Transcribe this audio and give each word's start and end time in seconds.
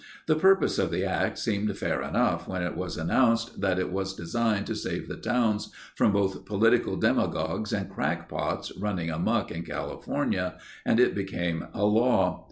The 0.25 0.35
purpose 0.35 0.79
of 0.79 0.89
the 0.89 1.05
act 1.05 1.37
seemed 1.37 1.77
fair 1.77 2.01
enough 2.01 2.47
when 2.47 2.63
it 2.63 2.75
was 2.75 2.97
announced 2.97 3.61
that 3.61 3.77
it 3.77 3.91
was 3.91 4.15
designed 4.15 4.65
to 4.65 4.73
save 4.73 5.07
the 5.07 5.15
towns 5.15 5.71
from 5.93 6.11
both 6.11 6.43
political 6.43 6.95
demagogues 6.95 7.71
and 7.71 7.87
crackpots 7.87 8.75
running 8.79 9.11
amuck 9.11 9.51
in 9.51 9.61
California 9.61 10.55
and 10.87 10.99
it 10.99 11.13
became 11.13 11.67
a 11.71 11.85
law. 11.85 12.39